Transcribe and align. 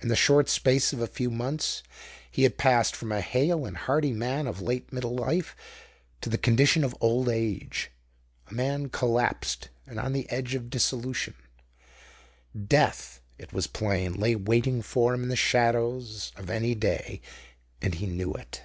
In 0.00 0.08
the 0.08 0.16
short 0.16 0.48
space 0.48 0.92
of 0.92 0.98
a 1.00 1.06
few 1.06 1.30
months 1.30 1.84
he 2.28 2.42
had 2.42 2.58
passed 2.58 2.96
from 2.96 3.12
a 3.12 3.20
hale 3.20 3.64
and 3.64 3.76
hearty 3.76 4.12
man 4.12 4.48
of 4.48 4.60
late 4.60 4.92
middle 4.92 5.14
life 5.14 5.54
to 6.20 6.28
the 6.28 6.36
condition 6.36 6.82
of 6.82 6.96
old 7.00 7.28
age 7.28 7.92
a 8.48 8.54
man 8.54 8.88
collapsed 8.88 9.68
and 9.86 10.00
on 10.00 10.14
the 10.14 10.28
edge 10.30 10.56
of 10.56 10.68
dissolution. 10.68 11.34
Death, 12.56 13.20
it 13.38 13.52
was 13.52 13.68
plain, 13.68 14.14
lay 14.14 14.34
waiting 14.34 14.82
for 14.82 15.14
him 15.14 15.22
in 15.22 15.28
the 15.28 15.36
shadows 15.36 16.32
of 16.34 16.50
any 16.50 16.74
day 16.74 17.20
and 17.80 17.94
he 17.94 18.06
knew 18.06 18.32
it. 18.34 18.62